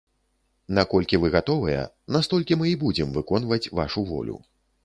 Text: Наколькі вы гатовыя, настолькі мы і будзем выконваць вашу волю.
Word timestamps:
Наколькі 0.77 1.19
вы 1.25 1.29
гатовыя, 1.35 1.83
настолькі 2.15 2.59
мы 2.63 2.73
і 2.73 2.75
будзем 2.85 3.15
выконваць 3.19 3.65
вашу 3.83 4.09
волю. 4.13 4.35